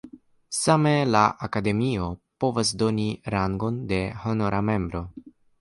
[0.59, 2.09] Same, la Akademio
[2.45, 5.05] povas doni la rangon de honora membro.